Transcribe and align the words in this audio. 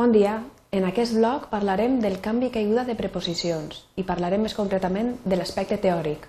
Bon 0.00 0.14
dia. 0.16 0.38
En 0.72 0.86
aquest 0.88 1.12
blog 1.12 1.50
parlarem 1.50 1.98
del 2.00 2.14
canvi 2.24 2.46
i 2.48 2.52
caiguda 2.54 2.86
de 2.88 2.94
preposicions 2.96 3.82
i 4.00 4.04
parlarem 4.08 4.40
més 4.40 4.54
concretament 4.56 5.10
de 5.28 5.36
l'aspecte 5.36 5.76
teòric. 5.82 6.22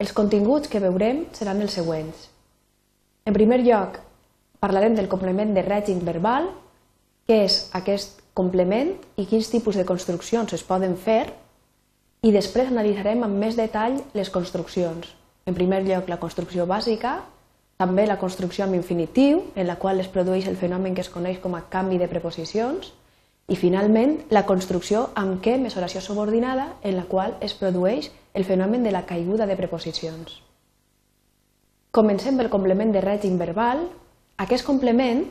Els 0.00 0.14
continguts 0.16 0.70
que 0.72 0.80
veurem 0.80 1.18
seran 1.36 1.60
els 1.60 1.76
següents. 1.76 2.22
En 3.28 3.36
primer 3.36 3.58
lloc, 3.66 3.98
parlarem 4.56 4.96
del 4.96 5.10
complement 5.12 5.52
de 5.52 5.66
règim 5.66 6.00
verbal, 6.06 6.48
què 7.28 7.42
és 7.44 7.58
aquest 7.76 8.24
complement 8.32 8.94
i 9.20 9.26
quins 9.28 9.52
tipus 9.52 9.76
de 9.76 9.84
construccions 9.84 10.56
es 10.56 10.64
poden 10.64 10.96
fer, 10.96 11.26
i 12.24 12.32
després 12.32 12.72
analitzarem 12.72 13.26
amb 13.28 13.36
més 13.36 13.60
detall 13.60 14.00
les 14.16 14.32
construccions. 14.32 15.12
En 15.44 15.60
primer 15.60 15.82
lloc, 15.84 16.08
la 16.08 16.22
construcció 16.24 16.64
bàsica, 16.64 17.18
també 17.80 18.04
la 18.04 18.18
construcció 18.20 18.66
amb 18.66 18.76
infinitiu, 18.76 19.38
en 19.56 19.64
la 19.66 19.78
qual 19.80 20.02
es 20.02 20.08
produeix 20.12 20.44
el 20.50 20.58
fenomen 20.60 20.92
que 20.92 21.00
es 21.00 21.08
coneix 21.08 21.38
com 21.40 21.54
a 21.56 21.62
canvi 21.72 21.96
de 21.96 22.10
preposicions, 22.12 22.90
i 23.48 23.56
finalment 23.56 24.18
la 24.28 24.42
construcció 24.44 25.06
amb 25.16 25.38
què 25.40 25.54
més 25.58 25.78
oració 25.80 26.02
subordinada, 26.04 26.74
en 26.84 26.98
la 26.98 27.06
qual 27.08 27.38
es 27.40 27.54
produeix 27.56 28.10
el 28.36 28.44
fenomen 28.44 28.84
de 28.84 28.92
la 28.92 29.06
caiguda 29.08 29.46
de 29.48 29.56
preposicions. 29.56 30.34
Comencem 31.90 32.36
pel 32.36 32.50
complement 32.52 32.92
de 32.92 33.00
règim 33.00 33.38
verbal. 33.40 33.80
Aquest 34.44 34.66
complement 34.66 35.24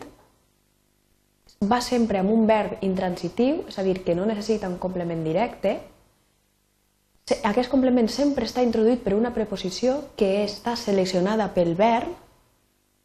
va 1.70 1.80
sempre 1.86 2.18
amb 2.20 2.34
un 2.34 2.48
verb 2.50 2.82
intransitiu, 2.88 3.62
és 3.70 3.78
a 3.78 3.86
dir, 3.86 4.00
que 4.04 4.16
no 4.18 4.26
necessita 4.26 4.68
un 4.68 4.80
complement 4.82 5.22
directe. 5.24 5.76
Aquest 7.46 7.70
complement 7.70 8.10
sempre 8.10 8.50
està 8.50 8.66
introduït 8.66 9.06
per 9.06 9.14
una 9.14 9.36
preposició 9.38 10.00
que 10.18 10.42
està 10.48 10.74
seleccionada 10.76 11.52
pel 11.54 11.76
verb 11.78 12.26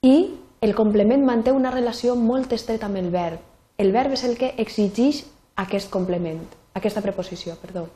i 0.04 0.34
el 0.60 0.74
complement 0.76 1.22
manté 1.24 1.52
una 1.56 1.70
relació 1.72 2.14
molt 2.14 2.52
estreta 2.52 2.86
amb 2.90 3.00
el 3.00 3.08
verb. 3.10 3.40
El 3.80 3.90
verb 3.92 4.12
és 4.12 4.24
el 4.28 4.36
que 4.36 4.52
exigeix 4.60 5.24
aquest 5.56 5.88
complement, 5.90 6.42
aquesta 6.76 7.00
preposició, 7.00 7.56
perdó. 7.62 7.86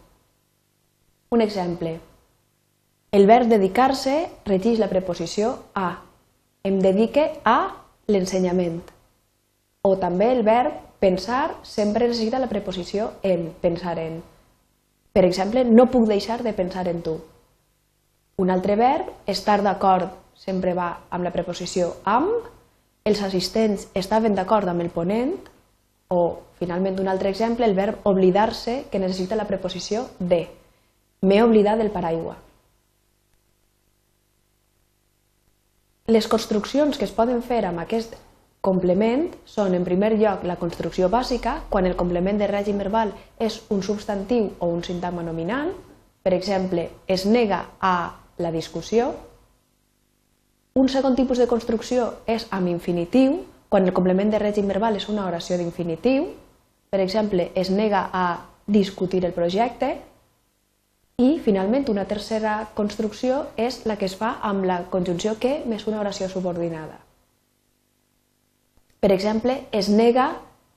Un 1.30 1.44
exemple. 1.44 1.98
El 3.12 3.27
verb 3.28 3.48
dedicar-se 3.52 4.14
regeix 4.46 4.80
la 4.80 4.88
preposició 4.88 5.50
a. 5.74 5.98
Em 6.64 6.78
dedique 6.80 7.27
a 7.44 7.58
l'ensenyament. 8.08 8.80
O 9.84 9.96
també 10.00 10.30
el 10.33 10.42
verb 10.44 10.72
pensar 11.00 11.58
sempre 11.62 12.08
necessita 12.08 12.40
la 12.40 12.48
preposició 12.48 13.12
en, 13.22 13.50
pensar 13.61 13.98
en. 14.00 14.22
Per 15.12 15.24
exemple, 15.28 15.64
no 15.64 15.90
puc 15.92 16.08
deixar 16.08 16.40
de 16.42 16.52
pensar 16.56 16.88
en 16.88 17.02
tu. 17.02 17.18
Un 18.38 18.50
altre 18.50 18.77
verb, 18.77 19.12
estar 19.27 19.61
d'acord 19.62 20.16
sempre 20.39 20.75
va 20.75 20.89
amb 21.11 21.27
la 21.27 21.34
preposició 21.34 21.92
amb, 22.06 22.47
els 23.08 23.22
assistents 23.25 23.89
estaven 23.97 24.34
d'acord 24.36 24.69
amb 24.69 24.84
el 24.84 24.91
ponent, 24.95 25.34
o, 26.08 26.20
finalment, 26.58 26.98
un 27.00 27.08
altre 27.08 27.30
exemple, 27.33 27.67
el 27.67 27.77
verb 27.77 28.06
oblidar-se, 28.08 28.84
que 28.91 29.00
necessita 29.00 29.36
la 29.36 29.47
preposició 29.48 30.06
de. 30.19 30.47
M'he 31.22 31.42
oblidat 31.42 31.80
del 31.80 31.91
paraigua. 31.92 32.36
Les 36.08 36.28
construccions 36.28 36.97
que 36.97 37.05
es 37.05 37.12
poden 37.12 37.42
fer 37.45 37.64
amb 37.69 37.83
aquest 37.83 38.14
complement 38.64 39.27
són, 39.45 39.75
en 39.77 39.84
primer 39.84 40.14
lloc, 40.17 40.45
la 40.48 40.56
construcció 40.56 41.11
bàsica, 41.12 41.58
quan 41.69 41.86
el 41.86 41.97
complement 41.97 42.41
de 42.41 42.48
règim 42.48 42.80
verbal 42.80 43.12
és 43.39 43.61
un 43.75 43.83
substantiu 43.84 44.55
o 44.58 44.70
un 44.73 44.84
sintagma 44.84 45.25
nominal. 45.27 45.75
Per 46.25 46.33
exemple, 46.34 46.89
es 47.06 47.27
nega 47.28 47.64
a 47.80 47.95
la 48.39 48.52
discussió, 48.52 49.12
un 50.78 50.88
segon 50.88 51.16
tipus 51.18 51.40
de 51.42 51.48
construcció 51.50 52.12
és 52.30 52.46
amb 52.54 52.70
infinitiu, 52.70 53.40
quan 53.68 53.88
el 53.88 53.94
complement 53.96 54.30
de 54.30 54.38
règim 54.38 54.68
verbal 54.70 54.96
és 54.96 55.08
una 55.10 55.26
oració 55.26 55.58
d'infinitiu, 55.58 56.28
per 56.88 57.00
exemple, 57.02 57.50
es 57.58 57.70
nega 57.74 58.04
a 58.12 58.26
discutir 58.66 59.24
el 59.26 59.34
projecte, 59.34 59.96
i, 61.18 61.40
finalment, 61.42 61.88
una 61.90 62.06
tercera 62.06 62.68
construcció 62.78 63.48
és 63.58 63.80
la 63.90 63.98
que 63.98 64.06
es 64.06 64.14
fa 64.14 64.36
amb 64.46 64.68
la 64.70 64.84
conjunció 64.92 65.34
que 65.42 65.64
més 65.67 65.88
una 65.90 65.98
oració 65.98 66.30
subordinada. 66.30 67.00
Per 69.02 69.11
exemple, 69.11 69.64
es 69.72 69.90
nega 69.90 70.30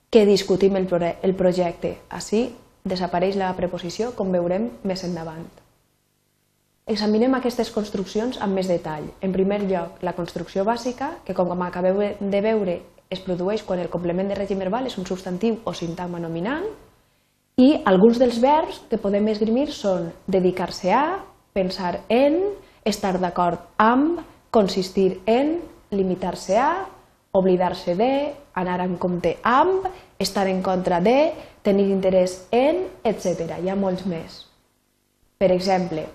que 0.09 0.25
discutim 0.25 0.81
el, 0.81 0.89
projecte. 1.37 1.99
Així 2.09 2.47
desapareix 2.83 3.37
la 3.37 3.53
preposició, 3.53 4.15
com 4.17 4.33
veurem 4.33 4.71
més 4.81 5.05
endavant. 5.05 5.45
Examinem 6.91 7.31
aquestes 7.37 7.69
construccions 7.71 8.35
amb 8.43 8.57
més 8.57 8.67
detall. 8.67 9.05
En 9.23 9.31
primer 9.31 9.61
lloc, 9.63 10.01
la 10.03 10.11
construcció 10.17 10.65
bàsica, 10.67 11.13
que 11.23 11.35
com 11.37 11.53
acabeu 11.63 12.01
de 12.19 12.41
veure 12.43 12.73
es 13.07 13.21
produeix 13.23 13.63
quan 13.63 13.79
el 13.79 13.87
complement 13.93 14.27
de 14.27 14.35
règim 14.35 14.59
verbal 14.59 14.89
és 14.89 14.97
un 14.99 15.07
substantiu 15.07 15.61
o 15.63 15.71
sintagma 15.71 16.19
nominal, 16.19 16.67
i 17.63 17.69
alguns 17.87 18.19
dels 18.19 18.41
verbs 18.43 18.81
que 18.91 18.99
podem 18.99 19.31
esgrimir 19.31 19.69
són 19.71 20.11
dedicar-se 20.27 20.91
a, 20.91 21.05
pensar 21.55 22.01
en, 22.11 22.39
estar 22.83 23.15
d'acord 23.23 23.71
amb, 23.79 24.19
consistir 24.51 25.21
en, 25.31 25.61
limitar-se 25.95 26.59
a, 26.59 26.71
oblidar-se 27.31 27.95
de, 27.95 28.13
anar 28.51 28.81
en 28.83 28.97
compte 28.99 29.37
amb, 29.47 29.87
estar 30.19 30.49
en 30.51 30.59
contra 30.63 30.99
de, 30.99 31.31
tenir 31.63 31.87
interès 31.87 32.41
en, 32.51 32.89
etc. 33.03 33.61
Hi 33.63 33.71
ha 33.71 33.79
molts 33.79 34.03
més. 34.03 34.41
Per 35.39 35.55
exemple, 35.55 36.09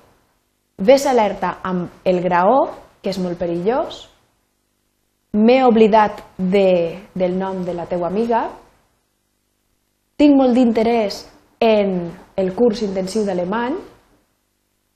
Ves 0.76 1.06
alerta 1.06 1.58
amb 1.64 2.04
el 2.04 2.20
graó, 2.20 2.66
que 3.00 3.08
és 3.08 3.18
molt 3.18 3.38
perillós. 3.40 4.02
M'he 5.32 5.62
oblidat 5.64 6.20
de, 6.36 7.00
del 7.14 7.36
nom 7.38 7.62
de 7.64 7.72
la 7.72 7.86
teua 7.88 8.10
amiga. 8.10 8.42
Tinc 10.20 10.36
molt 10.36 10.52
d'interès 10.56 11.22
en 11.64 12.10
el 12.36 12.52
curs 12.56 12.82
intensiu 12.84 13.24
d'alemany. 13.24 13.78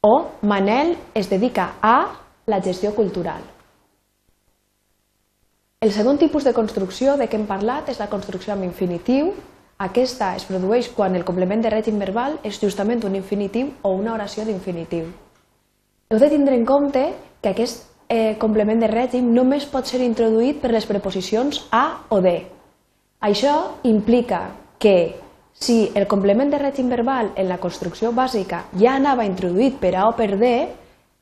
O 0.04 0.12
Manel 0.48 0.94
es 1.14 1.28
dedica 1.32 1.74
a 1.80 1.96
la 2.46 2.60
gestió 2.60 2.94
cultural. 2.94 3.40
El 5.80 5.92
segon 5.92 6.20
tipus 6.20 6.44
de 6.44 6.52
construcció 6.52 7.16
de 7.16 7.24
què 7.24 7.40
hem 7.40 7.48
parlat 7.48 7.88
és 7.88 8.00
la 8.00 8.10
construcció 8.12 8.52
amb 8.52 8.68
infinitiu. 8.68 9.32
Aquesta 9.80 10.34
es 10.36 10.44
produeix 10.44 10.92
quan 10.92 11.16
el 11.16 11.24
complement 11.24 11.64
de 11.64 11.72
règim 11.72 11.96
verbal 11.96 12.36
és 12.44 12.60
justament 12.60 13.00
un 13.08 13.16
infinitiu 13.16 13.72
o 13.80 13.96
una 13.96 14.12
oració 14.12 14.44
d'infinitiu. 14.44 15.08
Heu 16.10 16.18
de 16.18 16.26
tindre 16.26 16.56
en 16.58 16.64
compte 16.66 17.00
que 17.40 17.50
aquest 17.52 17.84
eh, 18.10 18.34
complement 18.42 18.80
de 18.82 18.88
règim 18.90 19.28
només 19.30 19.62
pot 19.70 19.86
ser 19.86 20.00
introduït 20.02 20.56
per 20.58 20.72
les 20.74 20.88
preposicions 20.90 21.60
a 21.70 21.82
o 22.10 22.18
de. 22.24 22.32
Això 23.22 23.52
implica 23.86 24.40
que 24.82 24.94
si 25.54 25.76
el 25.94 26.08
complement 26.10 26.50
de 26.50 26.58
règim 26.58 26.90
verbal 26.90 27.30
en 27.38 27.46
la 27.46 27.60
construcció 27.62 28.10
bàsica 28.10 28.64
ja 28.82 28.96
anava 28.96 29.28
introduït 29.28 29.78
per 29.78 29.94
a 29.94 30.08
o 30.08 30.16
per 30.18 30.32
de, 30.42 30.52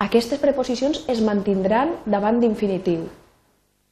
aquestes 0.00 0.40
preposicions 0.40 1.04
es 1.04 1.20
mantindran 1.20 1.92
davant 2.06 2.40
d'infinitiu. 2.40 3.04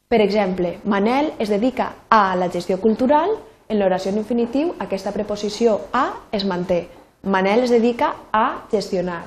Per 0.08 0.24
exemple, 0.24 0.78
Manel 0.88 1.34
es 1.36 1.52
dedica 1.52 1.92
a 2.08 2.32
la 2.40 2.48
gestió 2.48 2.80
cultural, 2.80 3.36
en 3.68 3.82
l'oració 3.82 4.16
en 4.16 4.24
infinitiu 4.24 4.72
aquesta 4.80 5.12
preposició 5.12 5.76
a 5.92 6.08
es 6.32 6.48
manté. 6.48 6.86
Manel 7.20 7.68
es 7.68 7.80
dedica 7.80 8.14
a 8.32 8.62
gestionar. 8.72 9.26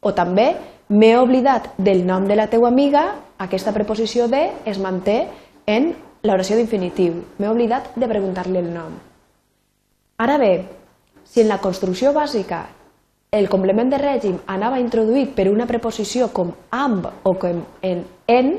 O 0.00 0.16
també 0.16 0.54
M'he 0.90 1.12
oblidat 1.18 1.68
del 1.78 2.02
nom 2.02 2.24
de 2.26 2.34
la 2.34 2.48
teua 2.50 2.66
amiga, 2.66 3.04
aquesta 3.38 3.70
preposició 3.70 4.24
de 4.26 4.40
es 4.66 4.78
manté 4.82 5.28
en 5.70 5.92
l'oració 6.26 6.56
d'infinitiu. 6.58 7.20
M'he 7.38 7.46
oblidat 7.46 7.92
de 7.94 8.08
preguntar-li 8.10 8.58
el 8.58 8.72
nom. 8.74 8.96
Ara 10.18 10.38
bé, 10.42 10.64
si 11.22 11.44
en 11.44 11.48
la 11.48 11.60
construcció 11.62 12.10
bàsica 12.12 12.64
el 13.30 13.46
complement 13.48 13.92
de 13.92 14.00
règim 14.02 14.40
anava 14.50 14.80
introduït 14.82 15.30
per 15.36 15.46
una 15.52 15.68
preposició 15.70 16.32
com 16.34 16.50
amb 16.74 17.06
o 17.22 17.36
com 17.38 17.62
en 17.86 18.02
en, 18.26 18.50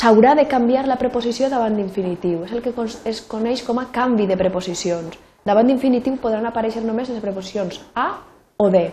s'haurà 0.00 0.32
de 0.40 0.48
canviar 0.48 0.86
la 0.88 0.96
preposició 0.96 1.52
davant 1.52 1.76
d'infinitiu. 1.76 2.46
És 2.48 2.56
el 2.56 2.64
que 2.64 2.72
es 3.04 3.20
coneix 3.28 3.66
com 3.68 3.84
a 3.84 3.90
canvi 3.92 4.24
de 4.26 4.40
preposicions. 4.40 5.20
Davant 5.44 5.68
d'infinitiu 5.68 6.16
podran 6.24 6.48
aparèixer 6.48 6.80
només 6.88 7.12
les 7.12 7.20
preposicions 7.20 7.82
a 7.92 8.08
o 8.56 8.72
de. 8.72 8.86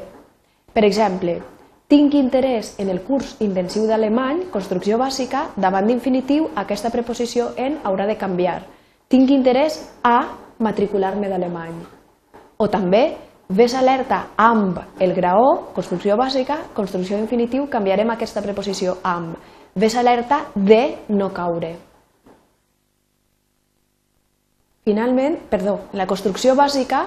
Per 0.75 0.83
exemple, 0.83 1.39
tinc 1.91 2.13
interès 2.15 2.77
en 2.79 2.87
el 2.87 3.01
curs 3.03 3.33
intensiu 3.43 3.83
d'alemany, 3.83 4.45
construcció 4.53 4.95
bàsica, 4.95 5.49
davant 5.59 5.89
d'infinitiu, 5.89 6.45
aquesta 6.55 6.87
preposició 6.89 7.49
en 7.59 7.81
haurà 7.83 8.05
de 8.07 8.15
canviar. 8.15 8.61
Tinc 9.11 9.33
interès 9.35 9.81
a 10.07 10.21
matricular-me 10.63 11.27
d'alemany. 11.27 11.73
O 12.63 12.69
també, 12.71 13.01
ves 13.49 13.75
alerta 13.75 14.21
amb 14.39 14.79
el 15.03 15.11
graó, 15.17 15.73
construcció 15.75 16.15
bàsica, 16.15 16.61
construcció 16.73 17.19
d'infinitiu, 17.19 17.67
canviarem 17.67 18.15
aquesta 18.15 18.39
preposició 18.45 18.95
amb. 19.03 19.35
Ves 19.75 19.99
alerta 19.99 20.45
de 20.55 20.95
no 21.09 21.33
caure. 21.35 21.73
Finalment, 24.87 25.41
perdó, 25.51 25.75
en 25.91 25.99
la 25.99 26.07
construcció 26.07 26.55
bàsica 26.55 27.03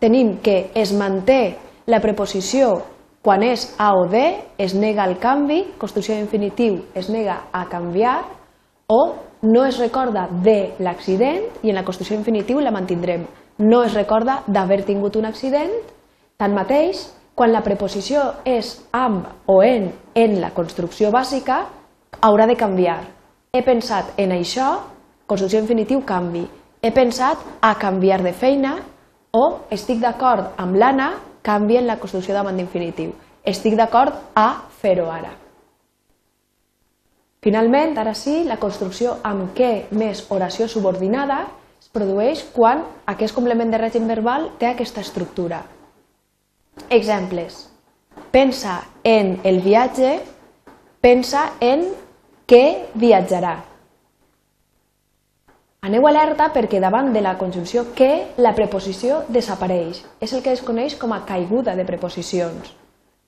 tenim 0.00 0.38
que 0.40 0.70
es 0.74 0.96
manté 0.96 1.58
la 1.84 2.00
preposició 2.00 2.93
quan 3.24 3.42
és 3.42 3.70
A 3.80 3.94
o 3.96 4.04
D, 4.04 4.20
es 4.60 4.74
nega 4.76 5.06
el 5.08 5.16
canvi, 5.16 5.62
construcció 5.80 6.12
d'infinitiu 6.12 6.82
es 6.92 7.08
nega 7.08 7.46
a 7.56 7.64
canviar, 7.72 8.18
o 8.86 9.14
no 9.48 9.64
es 9.64 9.78
recorda 9.80 10.26
de 10.44 10.74
l'accident 10.84 11.46
i 11.64 11.72
en 11.72 11.78
la 11.78 11.86
construcció 11.88 12.18
infinitiu 12.18 12.60
la 12.60 12.72
mantindrem. 12.74 13.24
No 13.64 13.80
es 13.82 13.96
recorda 13.96 14.42
d'haver 14.46 14.82
tingut 14.84 15.16
un 15.16 15.24
accident, 15.24 15.72
tanmateix, 16.36 17.06
quan 17.34 17.50
la 17.50 17.64
preposició 17.64 18.26
és 18.44 18.76
amb 18.92 19.48
o 19.48 19.62
en 19.64 19.88
en 20.14 20.38
la 20.42 20.52
construcció 20.52 21.08
bàsica, 21.10 21.64
haurà 22.20 22.46
de 22.46 22.60
canviar. 22.60 23.00
He 23.56 23.62
pensat 23.64 24.12
en 24.20 24.36
això, 24.36 24.68
construcció 25.26 25.64
infinitiu 25.64 26.04
canvi. 26.04 26.44
He 26.82 26.92
pensat 26.92 27.40
a 27.62 27.72
canviar 27.80 28.20
de 28.22 28.34
feina 28.36 28.76
o 29.32 29.44
estic 29.72 30.04
d'acord 30.04 30.52
amb 30.60 30.76
l'Anna, 30.76 31.14
canvi 31.44 31.76
en 31.76 31.86
la 31.86 31.98
construcció 32.00 32.34
davant 32.34 32.56
d'infinitiu. 32.56 33.12
Estic 33.44 33.76
d'acord 33.76 34.16
a 34.34 34.64
fer-ho 34.80 35.10
ara. 35.12 35.34
Finalment, 37.44 37.98
ara 38.00 38.14
sí, 38.16 38.38
la 38.48 38.56
construcció 38.56 39.18
amb 39.22 39.50
què 39.56 39.90
més 39.92 40.24
oració 40.32 40.64
subordinada 40.72 41.42
es 41.76 41.90
produeix 41.92 42.40
quan 42.54 42.80
aquest 43.12 43.36
complement 43.36 43.68
de 43.68 43.82
règim 43.82 44.08
verbal 44.08 44.48
té 44.58 44.70
aquesta 44.70 45.04
estructura. 45.04 45.60
Exemples. 46.88 47.66
Pensa 48.32 48.78
en 49.04 49.36
el 49.44 49.60
viatge, 49.60 50.16
pensa 51.04 51.50
en 51.60 51.84
què 52.48 52.64
viatjarà. 52.96 53.58
Aneu 55.84 56.06
alerta 56.08 56.48
perquè 56.54 56.80
davant 56.80 57.12
de 57.12 57.20
la 57.20 57.36
conjunció 57.36 57.90
que 57.94 58.34
la 58.40 58.54
preposició 58.56 59.22
desapareix. 59.28 60.00
És 60.20 60.32
el 60.32 60.40
que 60.42 60.54
es 60.56 60.64
coneix 60.64 60.96
com 60.96 61.12
a 61.12 61.24
caiguda 61.28 61.76
de 61.76 61.84
preposicions. 61.84 62.72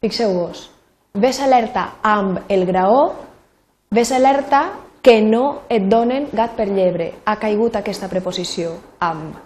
Fixeu-vos, 0.01 0.71
ves 1.13 1.41
alerta 1.45 1.91
amb 2.03 2.49
el 2.49 2.65
graó 2.65 3.27
Ves 3.91 4.11
alerta 4.11 4.73
que 5.01 5.23
no 5.23 5.63
et 5.71 5.85
donen 5.87 6.27
gat 6.35 6.57
per 6.59 6.67
llebre. 6.67 7.13
Ha 7.25 7.37
caigut 7.39 7.77
aquesta 7.79 8.09
preposició, 8.11 8.73
amb. 8.99 9.37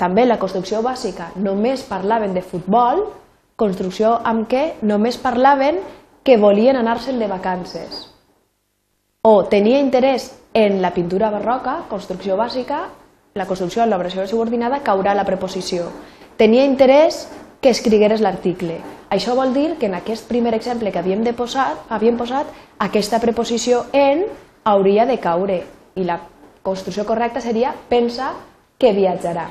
També 0.00 0.24
la 0.24 0.38
construcció 0.40 0.80
bàsica 0.82 1.28
només 1.36 1.84
parlaven 1.84 2.32
de 2.32 2.40
futbol, 2.40 3.04
construcció 3.56 4.14
amb 4.24 4.48
què 4.48 4.62
només 4.80 5.18
parlaven 5.20 5.82
que 6.24 6.38
volien 6.40 6.78
anar-se'n 6.80 7.18
de 7.20 7.28
vacances. 7.28 8.06
O 9.22 9.44
tenia 9.44 9.82
interès 9.82 10.30
en 10.58 10.82
la 10.82 10.90
pintura 10.90 11.30
barroca, 11.30 11.84
construcció 11.88 12.34
bàsica, 12.36 12.88
la 13.38 13.46
construcció 13.46 13.84
en 13.84 13.92
l'obració 13.92 14.24
subordinada 14.26 14.80
caurà 14.82 15.12
la 15.14 15.22
preposició. 15.28 15.84
Tenia 16.36 16.64
interès 16.66 17.28
que 17.62 17.70
escrigueres 17.70 18.24
l'article. 18.24 18.80
Això 19.14 19.36
vol 19.38 19.54
dir 19.54 19.76
que 19.78 19.86
en 19.86 19.94
aquest 19.94 20.26
primer 20.26 20.56
exemple 20.58 20.90
que 20.90 20.98
havíem, 20.98 21.22
de 21.22 21.32
posar, 21.32 21.68
havíem 21.88 22.18
posat, 22.18 22.50
aquesta 22.82 23.22
preposició 23.22 23.84
en 23.92 24.24
hauria 24.64 25.06
de 25.06 25.20
caure 25.22 25.62
i 25.94 26.10
la 26.10 26.18
construcció 26.66 27.06
correcta 27.06 27.40
seria 27.40 27.70
pensa 27.88 28.34
que 28.82 28.92
viatjarà. 28.98 29.46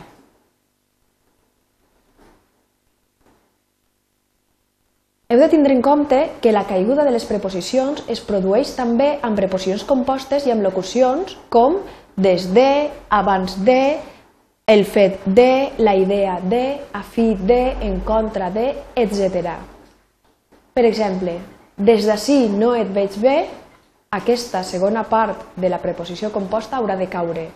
Heu 5.28 5.42
de 5.42 5.50
tindre 5.52 5.74
en 5.76 5.82
compte 5.82 6.18
que 6.40 6.54
la 6.54 6.64
caiguda 6.64 7.04
de 7.04 7.12
les 7.12 7.26
preposicions 7.28 8.06
es 8.08 8.22
produeix 8.24 8.70
també 8.78 9.18
amb 9.28 9.36
preposicions 9.36 9.84
compostes 9.84 10.46
i 10.48 10.54
amb 10.54 10.64
locucions 10.64 11.34
com 11.52 11.82
des 12.16 12.46
de, 12.56 12.88
abans 13.12 13.58
de, 13.68 13.98
el 14.72 14.86
fet 14.88 15.28
de, 15.28 15.74
la 15.84 15.98
idea 16.00 16.38
de, 16.40 16.64
a 16.96 17.04
fi 17.04 17.34
de, 17.36 17.60
en 17.90 18.00
contra 18.08 18.48
de, 18.56 18.70
etc. 18.96 19.52
Per 20.72 20.88
exemple, 20.88 21.36
des 21.76 22.08
d'ací 22.08 22.46
no 22.48 22.72
et 22.80 22.88
veig 22.96 23.20
bé, 23.20 23.38
aquesta 24.16 24.64
segona 24.64 25.04
part 25.12 25.60
de 25.60 25.68
la 25.68 25.84
preposició 25.84 26.32
composta 26.32 26.80
haurà 26.80 26.96
de 26.96 27.12
caure. 27.12 27.50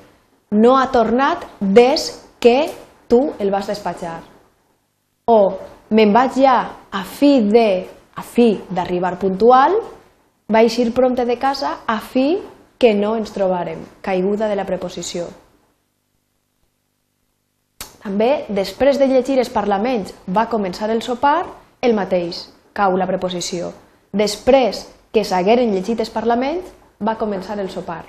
No 0.59 0.75
ha 0.75 0.89
tornat 0.91 1.47
des 1.61 2.11
que 2.43 2.65
tu 3.07 3.29
el 3.39 3.47
vas 3.47 3.71
despatxar. 3.71 4.19
O 5.31 5.39
me'n 5.91 6.13
vaig 6.15 6.39
ja 6.41 6.57
a 6.91 7.03
fi 7.03 7.41
de, 7.47 7.67
a 8.15 8.23
fi 8.23 8.55
d'arribar 8.69 9.17
puntual, 9.19 9.75
vaig 10.51 10.79
ir 10.79 10.91
prompte 10.95 11.25
de 11.27 11.37
casa 11.39 11.81
a 11.87 11.99
fi 11.99 12.39
que 12.79 12.93
no 12.97 13.15
ens 13.19 13.31
trobarem. 13.31 13.83
Caiguda 14.01 14.49
de 14.49 14.57
la 14.57 14.65
preposició. 14.65 15.27
També, 18.01 18.47
després 18.49 18.97
de 18.97 19.05
llegir 19.05 19.37
els 19.37 19.51
parlaments, 19.53 20.15
va 20.25 20.47
començar 20.49 20.89
el 20.89 21.03
sopar, 21.05 21.45
el 21.85 21.93
mateix, 21.93 22.47
cau 22.73 22.97
la 22.97 23.05
preposició. 23.05 23.69
Després 24.11 24.87
que 25.13 25.23
s'hagueren 25.27 25.69
llegit 25.75 26.01
els 26.01 26.09
parlaments, 26.09 26.71
va 26.97 27.17
començar 27.19 27.59
el 27.59 27.69
sopar. 27.69 28.03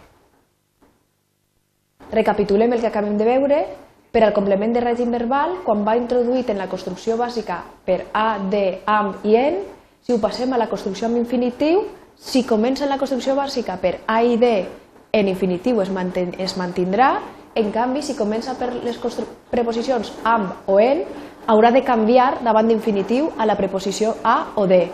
Recapitulem 2.13 2.73
el 2.73 2.81
que 2.81 2.89
acabem 2.89 3.19
de 3.19 3.29
veure. 3.29 3.61
Per 4.13 4.21
al 4.21 4.35
complement 4.37 4.75
de 4.75 4.81
règim 4.85 5.09
verbal, 5.09 5.63
quan 5.65 5.87
va 5.87 5.97
introduït 5.97 6.51
en 6.53 6.59
la 6.61 6.69
construcció 6.69 7.17
bàsica 7.17 7.63
per 7.87 8.03
a, 8.13 8.37
de, 8.53 8.83
amb 8.85 9.25
i 9.25 9.39
en, 9.41 9.63
si 10.05 10.13
ho 10.13 10.19
passem 10.21 10.53
a 10.53 10.61
la 10.61 10.69
construcció 10.69 11.09
amb 11.09 11.17
infinitiu, 11.17 11.87
si 12.21 12.45
comença 12.45 12.85
en 12.85 12.93
la 12.93 13.01
construcció 13.01 13.33
bàsica 13.39 13.79
per 13.81 14.03
a 14.07 14.21
i 14.21 14.37
de, 14.37 14.53
en 15.17 15.33
infinitiu 15.33 15.81
es, 15.81 15.91
es 16.39 16.57
mantindrà 16.61 17.15
en 17.55 17.73
canvi, 17.73 18.03
si 18.05 18.17
comença 18.17 18.55
per 18.57 18.71
les 18.85 19.01
preposicions 19.51 20.13
amb 20.25 20.69
o 20.69 20.79
en, 20.81 21.05
haurà 21.49 21.73
de 21.73 21.83
canviar 21.85 22.43
davant 22.45 22.69
d'infinitiu 22.69 23.33
a 23.39 23.49
la 23.49 23.57
preposició 23.57 24.17
a 24.25 24.53
o 24.57 24.67
de. 24.69 24.87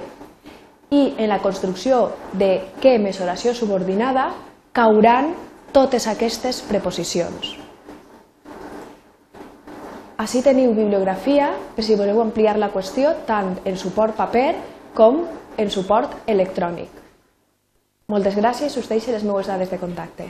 I 0.91 1.03
en 1.19 1.29
la 1.29 1.43
construcció 1.43 2.13
de 2.33 2.53
que 2.81 2.97
més 3.03 3.21
oració 3.21 3.55
subordinada 3.55 4.31
cauran 4.73 5.35
totes 5.73 6.07
aquestes 6.09 6.63
preposicions. 6.63 7.68
Així 10.19 10.41
teniu 10.43 10.73
bibliografia 10.75 11.53
per 11.77 11.85
si 11.87 11.95
voleu 11.95 12.19
ampliar 12.19 12.57
la 12.59 12.73
qüestió 12.73 13.13
tant 13.29 13.53
en 13.63 13.77
suport 13.79 14.17
paper 14.19 14.49
com 14.99 15.21
en 15.63 15.71
suport 15.71 16.17
electrònic. 16.27 16.91
Moltes 18.11 18.35
gràcies, 18.35 18.75
us 18.81 18.91
deixo 18.91 19.15
les 19.15 19.23
meves 19.23 19.47
dades 19.47 19.71
de 19.71 19.79
contacte. 19.79 20.27